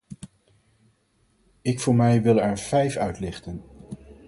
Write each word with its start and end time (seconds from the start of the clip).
Ik 1.61 1.79
voor 1.79 1.95
mij 1.95 2.21
wil 2.21 2.39
er 2.41 2.57
vijf 2.57 2.95
uitlichten. 2.95 3.63